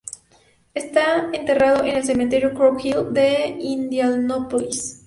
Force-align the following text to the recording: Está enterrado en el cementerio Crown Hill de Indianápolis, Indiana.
Está 0.73 1.29
enterrado 1.31 1.83
en 1.83 1.95
el 1.95 2.03
cementerio 2.03 2.55
Crown 2.55 2.79
Hill 2.83 3.13
de 3.13 3.55
Indianápolis, 3.59 4.79
Indiana. 4.95 4.99